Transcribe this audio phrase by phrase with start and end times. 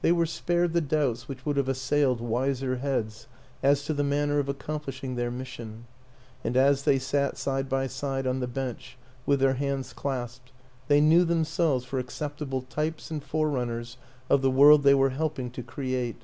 [0.00, 3.26] They were spared the doubts which would have assailed wiser heads
[3.64, 5.86] as to the manner of accomplishing their mission;
[6.44, 10.52] and as they sat side by side on the bench, with their hands clasped,
[10.86, 13.96] they knew themselves for accept able types and forerunners
[14.30, 16.22] of the world they were helping to create.